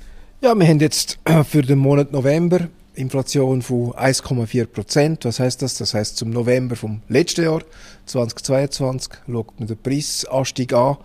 Ja, 0.43 0.55
wir 0.57 0.67
haben 0.67 0.79
jetzt 0.79 1.19
für 1.47 1.61
den 1.61 1.77
Monat 1.77 2.11
November 2.11 2.67
Inflation 2.95 3.61
von 3.61 3.91
1,4 3.91 4.65
Prozent. 4.65 5.23
Was 5.23 5.39
heißt 5.39 5.61
das? 5.61 5.77
Das 5.77 5.93
heißt 5.93 6.17
zum 6.17 6.31
November 6.31 6.75
vom 6.75 7.01
letzten 7.09 7.43
Jahr 7.43 7.61
2022 8.07 9.13
schaut 9.31 9.59
man 9.59 9.67
den 9.67 9.77
Preisanstieg 9.77 10.73
an 10.73 10.97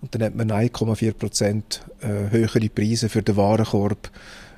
und 0.00 0.14
dann 0.14 0.22
hat 0.22 0.36
man 0.36 0.52
1,4 0.52 1.12
Prozent 1.12 1.80
äh, 2.02 2.30
höhere 2.30 2.68
Preise 2.68 3.08
für 3.08 3.20
den 3.20 3.36
Warenkorb 3.36 4.12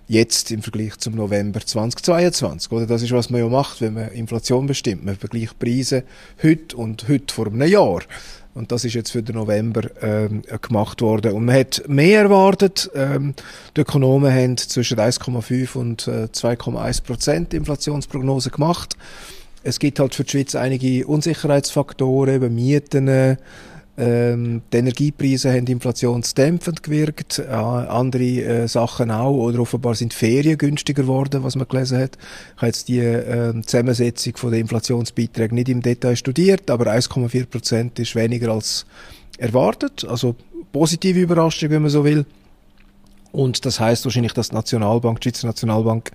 jetzt 0.07 0.50
im 0.50 0.61
Vergleich 0.61 0.99
zum 0.99 1.14
November 1.14 1.61
2022. 1.61 2.71
Oder 2.73 2.87
das 2.87 3.00
ist, 3.00 3.12
was 3.12 3.31
man 3.31 3.40
ja 3.40 3.49
macht, 3.49 3.81
wenn 3.81 3.95
man 3.95 4.11
Inflation 4.11 4.66
bestimmt. 4.66 5.02
Man 5.02 5.16
vergleicht 5.16 5.59
Preise 5.59 6.05
heute 6.43 6.76
und 6.76 7.09
heute 7.09 7.33
vor 7.33 7.47
einem 7.47 7.62
Jahr. 7.62 8.02
Und 8.57 8.73
das 8.73 8.87
ist 8.87 8.95
jetzt 8.95 9.11
für 9.11 9.23
den 9.23 9.37
November 9.37 9.83
ähm, 10.01 10.41
gemacht 10.63 11.03
worden. 11.03 11.33
Und 11.33 11.45
man 11.45 11.57
hat 11.57 11.83
mehr 11.89 12.23
erwartet. 12.23 12.91
Ähm, 12.95 13.35
die 13.77 13.83
Ökonomen 13.83 14.33
haben 14.33 14.57
zwischen 14.57 14.99
1,5 14.99 15.77
und 15.77 16.09
äh, 16.09 16.29
2,1 16.33 17.05
Prozent 17.05 17.53
Inflationsprognose 17.53 18.49
gemacht. 18.49 18.97
Es 19.63 19.79
gibt 19.79 20.01
halt 20.01 20.15
für 20.15 20.25
die 20.25 20.31
Schweiz 20.31 20.55
einige 20.55 21.07
Unsicherheitsfaktoren, 21.07 22.37
eben 22.37 22.55
Mieten, 22.55 23.37
ähm, 23.99 24.61
die 24.73 24.76
Energiepreise 24.76 25.50
haben 25.53 25.67
inflationsdämpfend 25.67 26.83
gewirkt, 26.83 27.38
äh, 27.38 27.50
andere 27.50 28.25
äh, 28.25 28.69
Sachen 28.69 29.11
auch, 29.11 29.35
oder 29.35 29.61
offenbar 29.61 29.95
sind 29.95 30.12
Ferien 30.12 30.59
günstiger 30.59 31.03
geworden, 31.03 31.43
was 31.43 31.57
man 31.57 31.67
gelesen 31.67 31.99
hat. 31.99 32.19
Ich 32.57 32.57
habe 32.57 32.67
jetzt 32.67 32.88
die 32.88 32.99
äh, 32.99 33.61
Zusammensetzung 33.62 34.37
von 34.37 34.50
der 34.50 34.61
Inflationsbeiträge 34.61 35.55
nicht 35.55 35.71
im 35.71 35.81
Detail 35.81 36.17
studiert, 36.17 36.71
aber 36.71 36.93
1,4 36.93 37.47
Prozent 37.47 37.99
ist 37.99 38.15
weniger 38.15 38.53
als 38.53 38.85
erwartet, 39.38 40.05
also 40.09 40.37
positive 40.73 41.21
Überraschung, 41.21 41.71
wenn 41.71 41.83
man 41.83 41.91
so 41.91 42.05
will. 42.05 42.26
Und 43.33 43.67
das 43.67 43.81
heißt 43.81 44.05
wahrscheinlich, 44.05 44.33
dass 44.33 44.50
die 44.50 44.55
Nationalbank, 44.55 45.21
die 45.21 45.29
Schweizer 45.29 45.47
Nationalbank, 45.47 46.11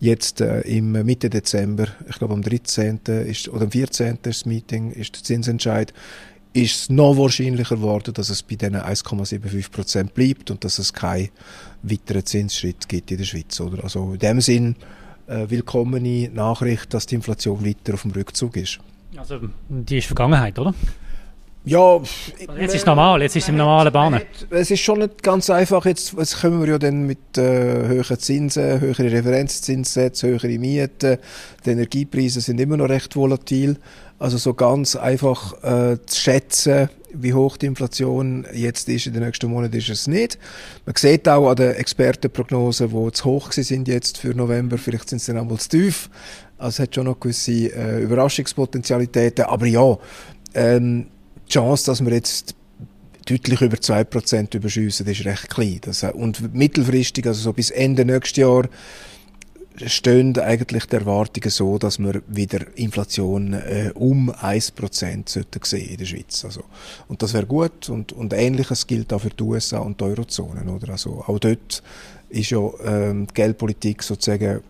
jetzt 0.00 0.40
äh, 0.40 0.60
im 0.60 0.92
Mitte 0.92 1.30
Dezember, 1.30 1.88
ich 2.08 2.18
glaube 2.18 2.34
am 2.34 2.42
13. 2.42 3.00
Ist, 3.26 3.48
oder 3.48 3.64
am 3.64 3.70
14. 3.70 4.12
ist 4.14 4.26
das 4.26 4.46
Meeting, 4.46 4.90
ist 4.92 5.14
der 5.14 5.22
Zinsentscheid, 5.22 5.92
ist 6.54 6.82
es 6.82 6.88
noch 6.88 7.18
wahrscheinlicher 7.18 7.76
geworden, 7.76 8.14
dass 8.14 8.30
es 8.30 8.42
bei 8.42 8.54
diesen 8.54 8.76
1,75 8.76 9.70
Prozent 9.70 10.14
bleibt 10.14 10.50
und 10.50 10.64
dass 10.64 10.78
es 10.78 10.92
keinen 10.92 11.28
weiteren 11.82 12.24
Zinsschritt 12.24 12.88
gibt 12.88 13.10
in 13.10 13.18
der 13.18 13.24
Schweiz. 13.24 13.60
Oder? 13.60 13.82
Also 13.82 14.12
in 14.12 14.20
dem 14.20 14.40
Sinn 14.40 14.76
äh, 15.26 15.46
willkommene 15.48 16.30
Nachricht, 16.30 16.94
dass 16.94 17.06
die 17.06 17.16
Inflation 17.16 17.66
weiter 17.66 17.94
auf 17.94 18.02
dem 18.02 18.12
Rückzug 18.12 18.56
ist. 18.56 18.78
Also 19.16 19.40
die 19.68 19.98
ist 19.98 20.06
Vergangenheit, 20.06 20.58
oder? 20.58 20.74
Ja, 21.66 21.96
also 21.96 22.10
jetzt 22.58 22.74
ist 22.74 22.80
es 22.82 22.86
normal, 22.86 23.22
jetzt 23.22 23.36
ist 23.36 23.44
es 23.44 23.48
im 23.48 23.56
normalen 23.56 23.90
Bahnen. 23.90 24.20
Es 24.50 24.70
ist 24.70 24.80
schon 24.80 24.98
nicht 24.98 25.22
ganz 25.22 25.48
einfach. 25.48 25.86
Jetzt, 25.86 26.12
jetzt 26.12 26.42
kommen 26.42 26.60
wir 26.60 26.68
ja 26.68 26.78
dann 26.78 27.06
mit 27.06 27.38
äh, 27.38 27.42
höheren 27.42 28.18
Zinsen, 28.18 28.80
höheren 28.80 29.08
Referenzzinssätze, 29.08 30.28
höhere 30.28 30.58
Mieten. 30.58 31.16
Die 31.64 31.70
Energiepreise 31.70 32.42
sind 32.42 32.60
immer 32.60 32.76
noch 32.76 32.90
recht 32.90 33.16
volatil. 33.16 33.78
Also 34.18 34.38
so 34.38 34.54
ganz 34.54 34.96
einfach 34.96 35.62
äh, 35.62 35.98
zu 36.06 36.20
schätzen, 36.20 36.88
wie 37.12 37.34
hoch 37.34 37.56
die 37.56 37.66
Inflation 37.66 38.46
jetzt 38.52 38.88
ist 38.88 39.06
in 39.06 39.12
den 39.12 39.22
nächsten 39.22 39.48
Monaten, 39.48 39.76
ist 39.76 39.88
es 39.88 40.06
nicht. 40.06 40.38
Man 40.86 40.94
sieht 40.96 41.28
auch 41.28 41.48
an 41.48 41.56
den 41.56 41.72
Expertenprognosen, 41.72 42.88
die 42.88 43.12
zu 43.12 43.24
hoch 43.24 43.52
sind 43.52 43.88
jetzt 43.88 44.18
für 44.18 44.34
November, 44.34 44.78
vielleicht 44.78 45.08
sind 45.08 45.20
sie 45.20 45.32
dann 45.32 45.42
einmal 45.42 45.58
zu 45.58 45.68
tief. 45.68 46.10
Also 46.58 46.68
es 46.68 46.78
hat 46.80 46.94
schon 46.94 47.06
noch 47.06 47.20
gewisse 47.20 47.52
äh, 47.52 48.02
Überraschungspotenzialitäten. 48.02 49.44
Aber 49.44 49.66
ja, 49.66 49.96
ähm, 50.54 51.06
die 51.46 51.52
Chance, 51.52 51.86
dass 51.86 52.04
wir 52.04 52.12
jetzt 52.12 52.54
deutlich 53.26 53.60
über 53.60 53.76
2% 53.76 54.56
überschiessen, 54.56 55.06
ist 55.06 55.24
recht 55.24 55.50
klein. 55.50 55.80
Das, 55.82 56.02
und 56.02 56.54
mittelfristig, 56.54 57.26
also 57.26 57.40
so 57.40 57.52
bis 57.52 57.70
Ende 57.70 58.04
nächstes 58.04 58.36
Jahr, 58.36 58.68
stehen 59.86 60.38
eigentlich 60.38 60.86
die 60.86 60.96
Erwartungen 60.96 61.50
so, 61.50 61.78
dass 61.78 61.98
wir 61.98 62.22
wieder 62.28 62.60
Inflation 62.76 63.54
äh, 63.54 63.90
um 63.94 64.30
1% 64.30 65.28
sollten 65.28 65.60
sehen 65.64 65.90
in 65.90 65.96
der 65.96 66.04
Schweiz. 66.04 66.44
Also, 66.44 66.62
und 67.08 67.22
das 67.22 67.34
wäre 67.34 67.46
gut 67.46 67.88
und, 67.88 68.12
und 68.12 68.32
Ähnliches 68.32 68.86
gilt 68.86 69.12
auch 69.12 69.20
für 69.20 69.30
die 69.30 69.42
USA 69.42 69.78
und 69.78 70.00
die 70.00 70.04
Eurozone. 70.04 70.64
Oder? 70.70 70.92
Also, 70.92 71.24
auch 71.26 71.38
dort 71.38 71.82
ist 72.28 72.50
ja 72.50 72.70
ähm, 72.84 73.26
die 73.26 73.34
Geldpolitik 73.34 74.02
sozusagen 74.02 74.60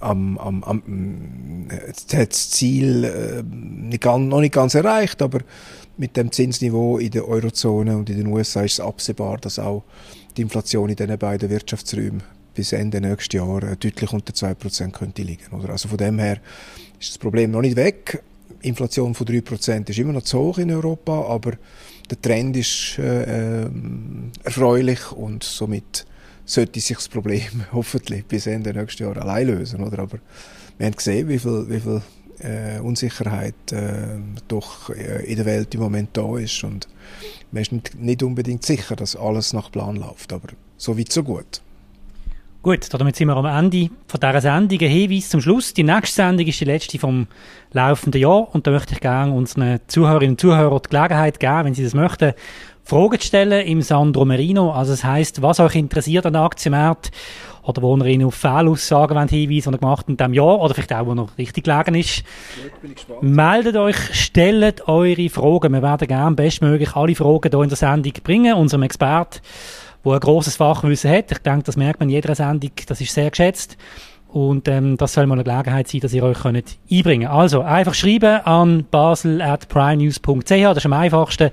am, 0.00 0.36
am, 0.38 0.62
am 0.64 1.68
hat 1.70 2.12
das 2.12 2.50
Ziel 2.50 3.04
äh, 3.04 3.42
nicht 3.42 4.02
ganz, 4.02 4.28
noch 4.28 4.40
nicht 4.40 4.54
ganz 4.54 4.74
erreicht, 4.74 5.22
aber 5.22 5.40
mit 5.96 6.16
dem 6.16 6.30
Zinsniveau 6.30 6.98
in 6.98 7.10
der 7.10 7.26
Eurozone 7.26 7.96
und 7.96 8.10
in 8.10 8.18
den 8.18 8.26
USA 8.26 8.62
ist 8.62 8.74
es 8.74 8.80
absehbar, 8.80 9.38
dass 9.38 9.58
auch 9.58 9.84
die 10.36 10.42
Inflation 10.42 10.90
in 10.90 10.96
diesen 10.96 11.16
beiden 11.18 11.48
Wirtschaftsräumen 11.48 12.22
bis 12.54 12.72
Ende 12.72 13.00
nächstes 13.00 13.38
Jahr 13.38 13.62
äh, 13.62 13.76
deutlich 13.76 14.12
unter 14.12 14.32
2% 14.32 14.90
könnte 14.92 15.22
liegen. 15.22 15.52
Oder? 15.52 15.70
Also 15.70 15.88
von 15.88 15.98
dem 15.98 16.18
her 16.18 16.38
ist 17.00 17.10
das 17.10 17.18
Problem 17.18 17.50
noch 17.50 17.62
nicht 17.62 17.76
weg. 17.76 18.22
Inflation 18.62 19.14
von 19.14 19.26
3% 19.26 19.90
ist 19.90 19.98
immer 19.98 20.12
noch 20.12 20.22
zu 20.22 20.38
hoch 20.38 20.58
in 20.58 20.70
Europa, 20.70 21.26
aber 21.26 21.52
der 22.10 22.20
Trend 22.20 22.56
ist 22.56 22.98
äh, 22.98 23.62
äh, 23.62 23.70
erfreulich 24.42 25.12
und 25.12 25.42
somit 25.42 26.06
sollte 26.46 26.80
sich 26.80 26.96
das 26.96 27.08
Problem 27.08 27.64
hoffentlich 27.72 28.24
bis 28.24 28.46
Ende 28.46 28.72
nächstes 28.72 29.00
Jahr 29.00 29.16
allein 29.16 29.48
lösen. 29.48 29.82
Oder? 29.82 30.00
Aber 30.00 30.18
wir 30.78 30.86
haben 30.86 30.96
gesehen, 30.96 31.28
wie 31.28 31.38
viel, 31.38 31.66
wie 31.68 31.80
viel 31.80 32.02
äh, 32.40 32.80
Unsicherheit 32.80 33.72
äh, 33.72 34.18
doch 34.48 34.90
in 34.90 35.36
der 35.36 35.46
Welt 35.46 35.74
im 35.74 35.80
Moment 35.80 36.10
da 36.14 36.36
ist 36.36 36.64
und 36.64 36.88
man 37.52 37.62
ist 37.62 37.72
nicht 37.94 38.22
unbedingt 38.22 38.64
sicher, 38.64 38.96
dass 38.96 39.14
alles 39.14 39.52
nach 39.52 39.70
Plan 39.70 39.96
läuft, 39.96 40.32
aber 40.32 40.48
so 40.76 40.98
weit 40.98 41.12
so 41.12 41.22
gut. 41.22 41.62
Gut, 42.64 42.86
damit 42.94 43.14
sind 43.14 43.28
wir 43.28 43.36
am 43.36 43.44
Ende 43.44 43.90
von 44.06 44.20
dieser 44.20 44.40
Sendung. 44.40 44.80
Ein 44.80 44.88
Hinweis 44.88 45.28
zum 45.28 45.42
Schluss. 45.42 45.74
Die 45.74 45.82
nächste 45.82 46.14
Sendung 46.14 46.46
ist 46.46 46.58
die 46.58 46.64
letzte 46.64 46.98
vom 46.98 47.26
laufenden 47.72 48.22
Jahr 48.22 48.54
und 48.54 48.66
da 48.66 48.70
möchte 48.70 48.94
ich 48.94 49.00
gerne 49.00 49.34
unseren 49.34 49.80
Zuhörerinnen 49.86 50.30
und 50.32 50.40
Zuhörern 50.40 50.80
die 50.82 50.88
Gelegenheit 50.88 51.38
geben, 51.38 51.64
wenn 51.66 51.74
sie 51.74 51.84
das 51.84 51.92
möchten, 51.92 52.32
Fragen 52.82 53.20
zu 53.20 53.26
stellen 53.26 53.66
im 53.66 53.82
Sandro 53.82 54.24
Merino. 54.24 54.72
Also 54.72 54.92
das 54.92 55.04
heisst, 55.04 55.42
was 55.42 55.60
euch 55.60 55.74
interessiert 55.74 56.24
an 56.24 56.32
der 56.32 56.40
Aktienmarkt 56.40 57.10
oder 57.64 57.82
wo 57.82 57.98
ihr 57.98 58.06
ihnen 58.06 58.28
auf 58.28 58.34
Fehlaussagen 58.34 59.14
wollt, 59.14 59.28
hinweisen, 59.28 59.72
die 59.72 59.76
ihr 59.76 59.80
gemacht 59.80 60.06
in 60.08 60.16
diesem 60.16 60.32
Jahr 60.32 60.58
oder 60.58 60.72
vielleicht 60.72 60.94
auch, 60.94 61.04
wo 61.04 61.12
noch 61.12 61.36
richtig 61.36 61.64
gelegen 61.64 61.96
ist. 61.96 62.24
Meldet 63.20 63.76
euch, 63.76 63.96
stellt 64.12 64.88
eure 64.88 65.28
Fragen. 65.28 65.74
Wir 65.74 65.82
werden 65.82 66.08
gerne 66.08 66.34
bestmöglich 66.34 66.96
alle 66.96 67.14
Fragen 67.14 67.50
hier 67.50 67.60
in 67.60 67.68
der 67.68 67.76
Sendung 67.76 68.12
bringen, 68.24 68.54
unserem 68.54 68.84
Experten 68.84 69.40
wo 70.04 70.12
ein 70.12 70.20
grosses 70.20 70.56
Fachwissen 70.56 71.10
hat. 71.10 71.32
Ich 71.32 71.38
denke, 71.38 71.64
das 71.64 71.76
merkt 71.76 71.98
man 71.98 72.08
in 72.08 72.14
jeder 72.14 72.34
Sendung, 72.34 72.70
das 72.86 73.00
ist 73.00 73.12
sehr 73.12 73.30
geschätzt. 73.30 73.76
Und 74.28 74.66
ähm, 74.66 74.96
das 74.96 75.12
soll 75.12 75.26
mal 75.26 75.34
eine 75.34 75.44
Gelegenheit 75.44 75.86
sein, 75.86 76.00
dass 76.00 76.12
ihr 76.12 76.24
euch 76.24 76.40
könnt 76.40 76.76
einbringen 76.90 77.28
könnt. 77.28 77.38
Also, 77.38 77.60
einfach 77.60 77.94
schreiben 77.94 78.40
an 78.44 78.84
basel.primenews.ch, 78.90 80.48
das 80.48 80.76
ist 80.78 80.86
am 80.86 80.92
einfachsten. 80.92 81.50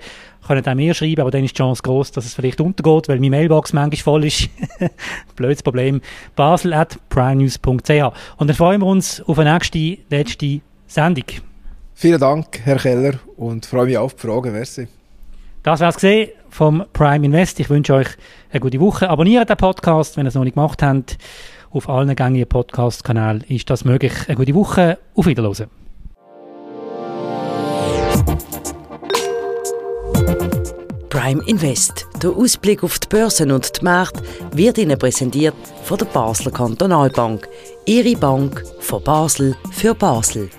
Könnt 0.47 0.67
auch 0.67 0.73
mir 0.73 0.95
schreiben, 0.95 1.21
aber 1.21 1.29
dann 1.29 1.43
ist 1.43 1.51
die 1.51 1.59
Chance 1.59 1.83
groß, 1.83 2.11
dass 2.11 2.25
es 2.25 2.33
vielleicht 2.33 2.59
untergeht, 2.59 3.07
weil 3.07 3.19
meine 3.19 3.29
Mailbox 3.29 3.73
manchmal 3.73 4.01
voll 4.01 4.25
ist. 4.25 4.49
Blödes 5.35 5.61
Problem. 5.61 6.01
basel.primenews.ch 6.35 8.11
Und 8.37 8.47
dann 8.47 8.55
freuen 8.55 8.81
wir 8.81 8.87
uns 8.87 9.21
auf 9.27 9.37
eine 9.37 9.53
nächste, 9.53 9.99
letzte 10.09 10.61
Sendung. 10.87 11.25
Vielen 11.93 12.19
Dank, 12.19 12.61
Herr 12.63 12.77
Keller, 12.77 13.19
und 13.37 13.67
freue 13.67 13.85
mich 13.85 13.97
auf 13.99 14.15
die 14.15 14.21
Fragen. 14.21 14.53
Merci. 14.53 14.87
Das 15.63 15.79
war 15.79 15.89
es 15.95 16.29
vom 16.49 16.85
Prime 16.91 17.25
Invest. 17.25 17.59
Ich 17.59 17.69
wünsche 17.69 17.93
euch 17.93 18.07
eine 18.51 18.59
gute 18.59 18.79
Woche. 18.79 19.09
Abonniert 19.09 19.49
den 19.49 19.57
Podcast, 19.57 20.17
wenn 20.17 20.25
ihr 20.25 20.29
es 20.29 20.35
noch 20.35 20.43
nicht 20.43 20.55
gemacht 20.55 20.81
habt. 20.81 21.17
Auf 21.69 21.87
allen 21.87 22.15
gängigen 22.15 22.49
Podcast-Kanälen 22.49 23.43
ist 23.47 23.69
das 23.69 23.85
möglich. 23.85 24.13
Eine 24.27 24.37
gute 24.37 24.55
Woche. 24.55 24.97
Auf 25.15 25.27
Wiederhören. 25.27 25.67
Prime 31.09 31.43
Invest. 31.45 32.07
Der 32.23 32.31
Ausblick 32.31 32.83
auf 32.83 32.97
die 32.97 33.07
Börsen 33.07 33.51
und 33.51 33.79
die 33.79 33.83
Märkte 33.83 34.23
wird 34.53 34.79
Ihnen 34.79 34.97
präsentiert 34.97 35.55
von 35.83 35.97
der 35.97 36.05
Basler 36.05 36.51
Kantonalbank. 36.51 37.47
Ihre 37.85 38.17
Bank 38.17 38.63
von 38.79 39.03
Basel 39.03 39.55
für 39.71 39.93
Basel. 39.93 40.49